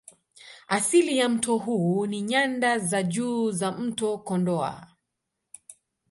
Asili 0.67 1.17
ya 1.17 1.29
mto 1.29 1.57
huu 1.57 2.05
ni 2.05 2.21
Nyanda 2.21 2.79
za 2.79 3.03
Juu 3.03 3.51
za 3.51 3.71
mto 3.71 4.17
Kondoa 4.17 4.87